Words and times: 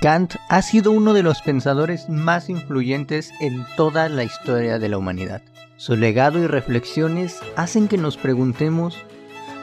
Kant 0.00 0.36
ha 0.48 0.62
sido 0.62 0.92
uno 0.92 1.12
de 1.12 1.22
los 1.22 1.42
pensadores 1.42 2.08
más 2.08 2.48
influyentes 2.48 3.32
en 3.40 3.66
toda 3.76 4.08
la 4.08 4.24
historia 4.24 4.78
de 4.78 4.88
la 4.88 4.96
humanidad. 4.96 5.42
Su 5.76 5.94
legado 5.94 6.38
y 6.38 6.46
reflexiones 6.46 7.38
hacen 7.54 7.86
que 7.86 7.98
nos 7.98 8.16
preguntemos 8.16 8.96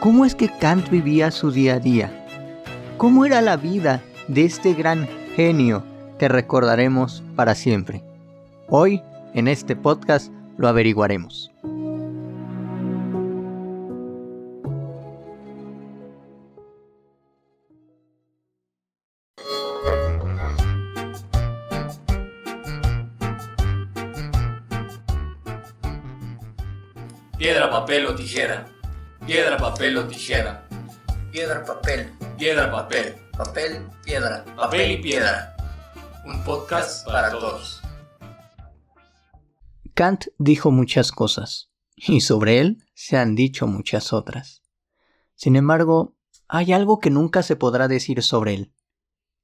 cómo 0.00 0.26
es 0.26 0.34
que 0.34 0.50
Kant 0.58 0.90
vivía 0.90 1.30
su 1.30 1.52
día 1.52 1.74
a 1.74 1.80
día. 1.80 2.26
¿Cómo 2.98 3.24
era 3.24 3.40
la 3.40 3.56
vida 3.56 4.02
de 4.28 4.44
este 4.44 4.74
gran 4.74 5.08
genio 5.36 5.84
que 6.18 6.28
recordaremos 6.28 7.22
para 7.34 7.54
siempre? 7.54 8.02
Hoy, 8.68 9.02
en 9.32 9.48
este 9.48 9.74
podcast, 9.74 10.30
lo 10.58 10.68
averiguaremos. 10.68 11.50
Piedra, 27.38 27.68
papel 27.68 28.06
o 28.06 28.14
tijera. 28.14 28.66
Piedra, 29.26 29.58
papel 29.58 29.98
o 29.98 30.08
tijera. 30.08 30.66
Piedra, 31.30 31.62
papel. 31.66 32.10
Piedra, 32.38 32.70
papel. 32.70 33.14
Papel, 33.36 33.86
piedra. 34.02 34.42
Papel 34.56 34.92
y 34.92 35.02
piedra. 35.02 35.54
Un 36.24 36.42
podcast 36.44 37.04
para 37.04 37.30
todos. 37.30 37.82
Kant 39.92 40.28
dijo 40.38 40.70
muchas 40.70 41.12
cosas, 41.12 41.68
y 41.94 42.22
sobre 42.22 42.58
él 42.58 42.82
se 42.94 43.18
han 43.18 43.34
dicho 43.34 43.66
muchas 43.66 44.14
otras. 44.14 44.62
Sin 45.34 45.56
embargo, 45.56 46.16
hay 46.48 46.72
algo 46.72 47.00
que 47.00 47.10
nunca 47.10 47.42
se 47.42 47.54
podrá 47.54 47.86
decir 47.86 48.22
sobre 48.22 48.54
él, 48.54 48.72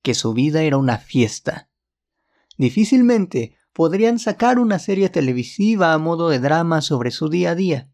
que 0.01 0.15
su 0.15 0.33
vida 0.33 0.63
era 0.63 0.79
una 0.79 0.97
fiesta. 0.97 1.69
Difícilmente 2.57 3.55
podrían 3.73 4.19
sacar 4.19 4.59
una 4.59 4.79
serie 4.79 5.09
televisiva 5.09 5.93
a 5.93 5.99
modo 5.99 6.29
de 6.29 6.39
drama 6.39 6.81
sobre 6.81 7.11
su 7.11 7.29
día 7.29 7.51
a 7.51 7.55
día. 7.55 7.91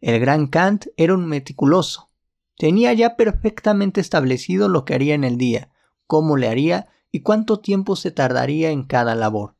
El 0.00 0.18
gran 0.18 0.46
Kant 0.46 0.86
era 0.96 1.14
un 1.14 1.26
meticuloso. 1.26 2.10
Tenía 2.56 2.92
ya 2.92 3.16
perfectamente 3.16 4.00
establecido 4.00 4.68
lo 4.68 4.84
que 4.84 4.94
haría 4.94 5.14
en 5.14 5.24
el 5.24 5.36
día, 5.36 5.70
cómo 6.06 6.36
le 6.36 6.48
haría 6.48 6.88
y 7.10 7.20
cuánto 7.20 7.60
tiempo 7.60 7.96
se 7.96 8.10
tardaría 8.10 8.70
en 8.70 8.84
cada 8.84 9.14
labor. 9.14 9.56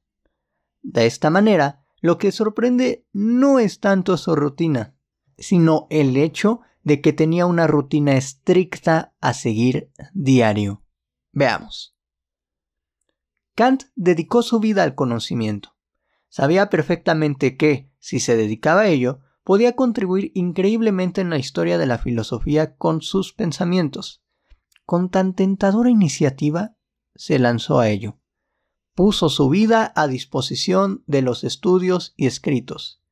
De 0.83 1.07
esta 1.07 1.31
manera, 1.31 1.85
lo 2.01 2.19
que 2.19 2.33
sorprende 2.33 3.07
no 3.13 3.59
es 3.59 3.81
tanto 3.81 4.17
su 4.17 4.35
rutina, 4.35 4.95
sino 5.37 5.87
el 5.91 6.17
hecho 6.17 6.61
de 6.83 7.01
que 7.01 7.13
tenía 7.13 7.47
una 7.47 7.67
rutina 7.67 8.17
estricta 8.17 9.15
a 9.21 9.35
seguir 9.35 9.91
diario. 10.15 10.83
Veamos. 11.33 11.95
Kant 13.55 13.85
dedicó 13.95 14.43
su 14.43 14.61
vida 14.61 14.83
al 14.83 14.95
conocimiento. 14.95 15.77
Sabía 16.29 16.71
perfectamente 16.71 17.57
que, 17.57 17.93
si 17.99 18.21
se 18.21 18.37
dedicaba 18.37 18.83
a 18.83 18.89
ello, 18.89 19.21
podía 19.45 19.75
contribuir 19.75 20.33
increíblemente 20.35 21.21
en 21.21 21.31
la 21.31 21.39
historia 21.39 21.77
de 21.77 21.87
la 21.87 21.99
filosofía 21.99 22.77
con 22.77 23.03
sus 23.03 23.33
pensamientos. 23.33 24.23
Con 24.87 25.11
tan 25.11 25.35
tentadora 25.35 25.91
iniciativa, 25.91 26.77
se 27.15 27.39
lanzó 27.39 27.81
a 27.81 27.89
ello. 27.89 28.19
Puso 28.95 29.29
su 29.29 29.49
vida 29.49 29.93
a 29.95 30.07
disposición 30.07 31.05
de 31.07 31.23
los 31.23 31.45
estudios 31.45 32.15
y 32.17 32.27
escritos. 32.27 33.03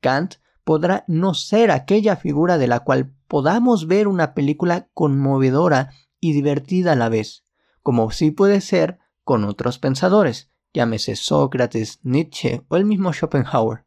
Kant 0.00 0.36
podrá 0.64 1.04
no 1.06 1.34
ser 1.34 1.70
aquella 1.70 2.16
figura 2.16 2.58
de 2.58 2.66
la 2.66 2.80
cual 2.80 3.14
podamos 3.28 3.86
ver 3.86 4.08
una 4.08 4.34
película 4.34 4.88
conmovedora 4.94 5.92
y 6.20 6.32
divertida 6.32 6.92
a 6.92 6.96
la 6.96 7.08
vez, 7.08 7.45
como 7.86 8.10
sí 8.10 8.32
puede 8.32 8.60
ser 8.62 8.98
con 9.22 9.44
otros 9.44 9.78
pensadores, 9.78 10.50
llámese 10.74 11.14
Sócrates, 11.14 12.00
Nietzsche 12.02 12.64
o 12.66 12.74
el 12.74 12.84
mismo 12.84 13.12
Schopenhauer, 13.12 13.86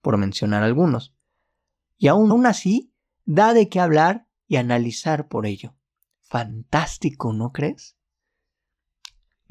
por 0.00 0.16
mencionar 0.16 0.62
algunos. 0.62 1.12
Y 1.98 2.06
aún, 2.06 2.30
aún 2.30 2.46
así, 2.46 2.94
da 3.24 3.52
de 3.52 3.68
qué 3.68 3.80
hablar 3.80 4.28
y 4.46 4.58
analizar 4.58 5.26
por 5.26 5.44
ello. 5.44 5.74
Fantástico, 6.20 7.32
¿no 7.32 7.52
crees? 7.52 7.96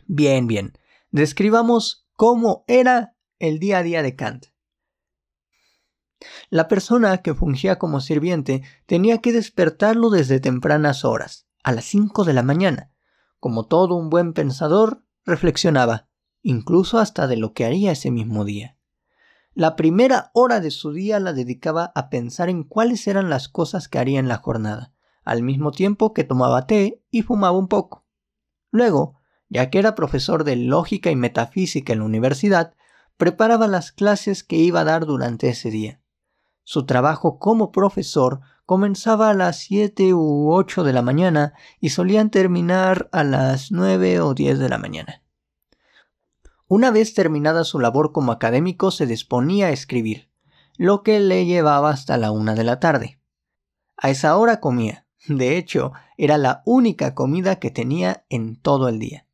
Bien, 0.06 0.48
bien. 0.48 0.72
Describamos 1.12 2.08
cómo 2.14 2.64
era 2.70 3.18
el 3.40 3.60
día 3.60 3.80
a 3.80 3.84
día 3.84 4.04
de 4.04 4.16
Kant. 4.16 4.46
La 6.50 6.70
persona 6.70 7.18
que 7.18 7.34
fungía 7.34 7.78
como 7.78 8.00
sirviente 8.00 8.64
tenía 8.86 9.18
que 9.18 9.34
despertarlo 9.34 10.12
desde 10.12 10.40
tempranas 10.40 11.04
horas, 11.04 11.46
a 11.62 11.74
las 11.74 11.84
5 11.84 12.24
de 12.24 12.32
la 12.32 12.42
mañana, 12.42 12.94
como 13.46 13.68
todo 13.68 13.94
un 13.94 14.10
buen 14.10 14.34
pensador, 14.34 15.04
reflexionaba, 15.24 16.10
incluso 16.42 16.98
hasta 16.98 17.28
de 17.28 17.38
lo 17.38 17.54
que 17.54 17.64
haría 17.64 17.92
ese 17.92 18.10
mismo 18.10 18.44
día. 18.44 18.80
La 19.54 19.76
primera 19.76 20.32
hora 20.34 20.62
de 20.62 20.72
su 20.72 20.94
día 20.94 21.20
la 21.20 21.32
dedicaba 21.32 21.92
a 21.94 22.10
pensar 22.10 22.50
en 22.50 22.64
cuáles 22.64 23.06
eran 23.06 23.30
las 23.30 23.48
cosas 23.48 23.88
que 23.88 24.00
haría 24.00 24.20
en 24.20 24.28
la 24.28 24.38
jornada, 24.38 24.96
al 25.24 25.44
mismo 25.44 25.70
tiempo 25.70 26.12
que 26.12 26.24
tomaba 26.24 26.66
té 26.66 27.04
y 27.12 27.22
fumaba 27.22 27.56
un 27.56 27.68
poco. 27.68 28.08
Luego, 28.72 29.20
ya 29.48 29.70
que 29.70 29.78
era 29.78 29.94
profesor 29.94 30.44
de 30.44 30.56
lógica 30.56 31.12
y 31.12 31.16
metafísica 31.16 31.94
en 31.94 32.00
la 32.00 32.06
universidad, 32.06 32.74
preparaba 33.16 33.68
las 33.68 33.92
clases 33.92 34.44
que 34.44 34.56
iba 34.56 34.80
a 34.80 34.86
dar 34.86 35.06
durante 35.06 35.50
ese 35.50 35.70
día. 35.70 36.02
Su 36.68 36.88
trabajo 36.88 37.38
como 37.38 37.72
profesor 37.72 38.42
comenzaba 38.66 39.30
a 39.30 39.36
las 39.36 39.60
7 39.60 40.16
u 40.16 40.52
8 40.52 40.84
de 40.84 40.94
la 40.94 41.04
mañana 41.04 41.54
y 41.80 41.92
solían 41.92 42.32
terminar 42.32 43.08
a 43.12 43.24
las 43.24 43.72
9 43.72 44.20
o 44.22 44.34
10 44.34 44.58
de 44.58 44.68
la 44.68 44.80
mañana. 44.80 45.22
Una 46.68 46.90
vez 46.90 47.14
terminada 47.14 47.64
su 47.66 47.80
labor 47.80 48.12
como 48.12 48.32
académico 48.32 48.90
se 48.90 49.06
disponía 49.06 49.68
a 49.68 49.70
escribir, 49.70 50.32
lo 50.76 51.04
que 51.04 51.20
le 51.20 51.46
llevaba 51.46 51.92
hasta 51.92 52.18
la 52.18 52.32
una 52.32 52.56
de 52.56 52.64
la 52.64 52.80
tarde. 52.80 53.20
A 53.96 54.10
esa 54.10 54.36
hora 54.36 54.60
comía, 54.60 55.06
de 55.28 55.58
hecho, 55.58 55.94
era 56.18 56.40
la 56.40 56.64
única 56.66 57.14
comida 57.14 57.60
que 57.60 57.70
tenía 57.70 58.26
en 58.30 58.56
todo 58.56 58.90
el 58.90 58.98
día. 58.98 59.28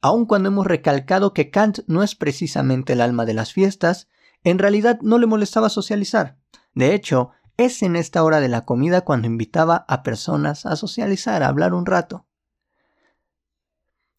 Aun 0.00 0.26
cuando 0.26 0.50
hemos 0.50 0.68
recalcado 0.68 1.34
que 1.34 1.50
Kant 1.50 1.80
no 1.88 2.04
es 2.04 2.14
precisamente 2.14 2.92
el 2.92 3.00
alma 3.00 3.24
de 3.24 3.34
las 3.34 3.52
fiestas, 3.52 4.06
en 4.44 4.58
realidad 4.58 4.98
no 5.02 5.18
le 5.18 5.26
molestaba 5.26 5.68
socializar. 5.68 6.38
De 6.74 6.94
hecho, 6.94 7.30
es 7.56 7.82
en 7.82 7.96
esta 7.96 8.22
hora 8.22 8.40
de 8.40 8.48
la 8.48 8.64
comida 8.64 9.00
cuando 9.00 9.26
invitaba 9.26 9.84
a 9.88 10.02
personas 10.02 10.64
a 10.64 10.76
socializar, 10.76 11.42
a 11.42 11.48
hablar 11.48 11.74
un 11.74 11.86
rato. 11.86 12.26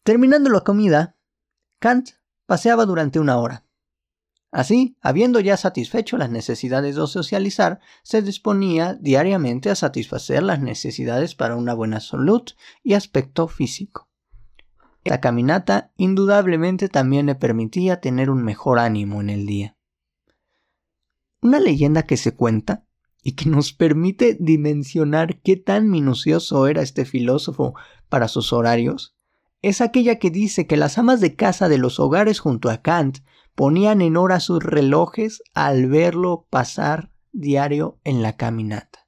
Terminando 0.02 0.50
la 0.50 0.60
comida, 0.60 1.16
Kant 1.78 2.10
paseaba 2.46 2.84
durante 2.84 3.18
una 3.18 3.38
hora. 3.38 3.64
Así, 4.52 4.96
habiendo 5.00 5.38
ya 5.40 5.56
satisfecho 5.56 6.16
las 6.16 6.30
necesidades 6.30 6.96
de 6.96 7.06
socializar, 7.06 7.80
se 8.02 8.20
disponía 8.20 8.94
diariamente 8.94 9.70
a 9.70 9.76
satisfacer 9.76 10.42
las 10.42 10.60
necesidades 10.60 11.34
para 11.34 11.56
una 11.56 11.72
buena 11.72 12.00
salud 12.00 12.42
y 12.82 12.94
aspecto 12.94 13.46
físico. 13.46 14.08
La 15.04 15.20
caminata 15.20 15.92
indudablemente 15.96 16.88
también 16.88 17.26
le 17.26 17.36
permitía 17.36 18.00
tener 18.00 18.28
un 18.28 18.42
mejor 18.42 18.78
ánimo 18.78 19.20
en 19.20 19.30
el 19.30 19.46
día. 19.46 19.76
Una 21.42 21.58
leyenda 21.58 22.02
que 22.02 22.16
se 22.16 22.34
cuenta 22.34 22.86
y 23.22 23.32
que 23.32 23.48
nos 23.48 23.72
permite 23.72 24.36
dimensionar 24.38 25.40
qué 25.40 25.56
tan 25.56 25.88
minucioso 25.88 26.66
era 26.66 26.82
este 26.82 27.04
filósofo 27.04 27.74
para 28.08 28.28
sus 28.28 28.52
horarios, 28.52 29.16
es 29.62 29.80
aquella 29.80 30.18
que 30.18 30.30
dice 30.30 30.66
que 30.66 30.76
las 30.76 30.96
amas 30.98 31.20
de 31.20 31.36
casa 31.36 31.68
de 31.68 31.78
los 31.78 32.00
hogares 32.00 32.40
junto 32.40 32.70
a 32.70 32.80
Kant 32.80 33.18
ponían 33.54 34.00
en 34.00 34.16
hora 34.16 34.40
sus 34.40 34.62
relojes 34.62 35.42
al 35.52 35.86
verlo 35.86 36.46
pasar 36.48 37.12
diario 37.32 38.00
en 38.04 38.22
la 38.22 38.36
caminata. 38.36 39.06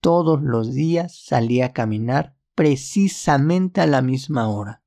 Todos 0.00 0.42
los 0.42 0.72
días 0.72 1.18
salía 1.24 1.66
a 1.66 1.72
caminar 1.72 2.36
precisamente 2.54 3.80
a 3.80 3.86
la 3.86 4.02
misma 4.02 4.48
hora. 4.48 4.82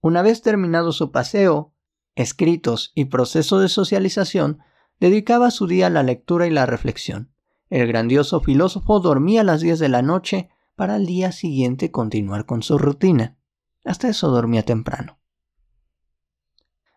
Una 0.00 0.22
vez 0.22 0.42
terminado 0.42 0.92
su 0.92 1.12
paseo, 1.12 1.73
escritos 2.14 2.92
y 2.94 3.06
proceso 3.06 3.58
de 3.58 3.68
socialización, 3.68 4.60
dedicaba 5.00 5.50
su 5.50 5.66
día 5.66 5.88
a 5.88 5.90
la 5.90 6.02
lectura 6.02 6.46
y 6.46 6.50
la 6.50 6.66
reflexión. 6.66 7.32
El 7.70 7.86
grandioso 7.86 8.40
filósofo 8.40 9.00
dormía 9.00 9.40
a 9.40 9.44
las 9.44 9.60
10 9.60 9.78
de 9.78 9.88
la 9.88 10.02
noche 10.02 10.50
para 10.76 10.94
al 10.94 11.06
día 11.06 11.32
siguiente 11.32 11.90
continuar 11.90 12.46
con 12.46 12.62
su 12.62 12.78
rutina. 12.78 13.38
Hasta 13.84 14.08
eso 14.08 14.30
dormía 14.30 14.64
temprano. 14.64 15.18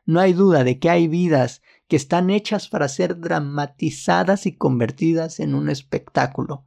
No 0.06 0.20
hay 0.20 0.34
duda 0.34 0.64
de 0.64 0.80
que 0.80 0.90
hay 0.90 1.08
vidas 1.08 1.62
que 1.88 1.96
están 1.96 2.30
hechas 2.30 2.70
para 2.70 2.88
ser 2.88 3.20
dramatizadas 3.20 4.46
y 4.46 4.56
convertidas 4.56 5.40
en 5.40 5.54
un 5.54 5.70
espectáculo. 5.70 6.66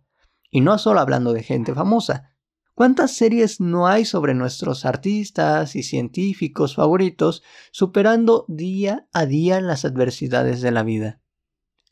Y 0.50 0.60
no 0.60 0.76
solo 0.78 1.00
hablando 1.00 1.32
de 1.32 1.42
gente 1.42 1.74
famosa, 1.74 2.29
¿Cuántas 2.74 3.12
series 3.12 3.60
no 3.60 3.86
hay 3.86 4.04
sobre 4.04 4.34
nuestros 4.34 4.84
artistas 4.84 5.76
y 5.76 5.82
científicos 5.82 6.76
favoritos 6.76 7.42
superando 7.72 8.44
día 8.48 9.08
a 9.12 9.26
día 9.26 9.60
las 9.60 9.84
adversidades 9.84 10.60
de 10.62 10.70
la 10.70 10.82
vida? 10.82 11.20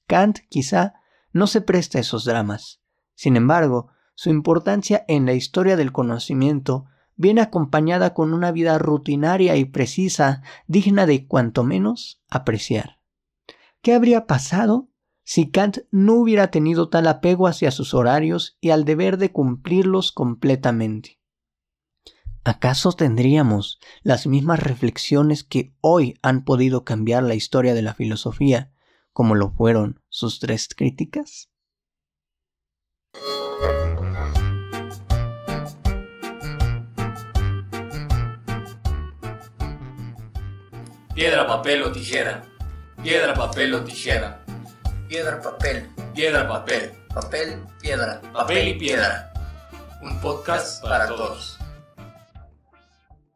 Kant 0.06 0.38
quizá 0.48 0.94
no 1.32 1.46
se 1.46 1.60
presta 1.60 1.98
a 1.98 2.00
esos 2.00 2.24
dramas. 2.24 2.80
Sin 3.14 3.36
embargo, 3.36 3.90
su 4.14 4.30
importancia 4.30 5.04
en 5.08 5.26
la 5.26 5.34
historia 5.34 5.76
del 5.76 5.92
conocimiento 5.92 6.86
viene 7.16 7.40
acompañada 7.40 8.14
con 8.14 8.32
una 8.32 8.52
vida 8.52 8.78
rutinaria 8.78 9.56
y 9.56 9.66
precisa, 9.66 10.42
digna 10.66 11.04
de 11.04 11.26
cuanto 11.26 11.64
menos 11.64 12.22
apreciar. 12.30 13.00
¿Qué 13.82 13.92
habría 13.92 14.26
pasado 14.26 14.87
si 15.28 15.50
Kant 15.50 15.80
no 15.90 16.14
hubiera 16.14 16.50
tenido 16.50 16.88
tal 16.88 17.06
apego 17.06 17.48
hacia 17.48 17.70
sus 17.70 17.92
horarios 17.92 18.56
y 18.62 18.70
al 18.70 18.86
deber 18.86 19.18
de 19.18 19.30
cumplirlos 19.30 20.10
completamente? 20.10 21.20
¿Acaso 22.44 22.92
tendríamos 22.92 23.78
las 24.02 24.26
mismas 24.26 24.58
reflexiones 24.58 25.44
que 25.44 25.74
hoy 25.82 26.18
han 26.22 26.46
podido 26.46 26.82
cambiar 26.82 27.24
la 27.24 27.34
historia 27.34 27.74
de 27.74 27.82
la 27.82 27.92
filosofía, 27.92 28.72
como 29.12 29.34
lo 29.34 29.50
fueron 29.50 30.02
sus 30.08 30.40
tres 30.40 30.66
críticas? 30.74 31.50
Piedra, 41.14 41.46
papel 41.46 41.82
o 41.82 41.92
tijera. 41.92 42.46
Piedra, 43.02 43.34
papel 43.34 43.74
o 43.74 43.84
tijera. 43.84 44.47
Piedra, 45.08 45.40
papel. 45.40 45.88
Piedra, 46.14 46.46
papel. 46.46 46.92
Papel, 47.14 47.64
piedra. 47.80 48.20
Papel 48.30 48.68
y 48.68 48.74
piedra. 48.74 49.32
Un 50.02 50.20
podcast 50.20 50.82
para 50.82 51.08
todos. 51.08 51.57